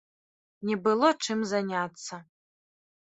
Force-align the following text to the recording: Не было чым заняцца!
Не 0.69 0.77
было 0.87 1.11
чым 1.25 1.39
заняцца! 1.51 2.19